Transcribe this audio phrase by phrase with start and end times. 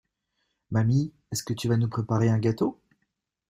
[0.71, 2.81] Mamie, est-que tu vas nous préparer un gâteau?